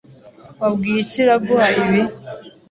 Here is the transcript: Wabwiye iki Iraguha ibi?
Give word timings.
Wabwiye 0.61 0.99
iki 1.03 1.17
Iraguha 1.23 1.67
ibi? 1.81 2.01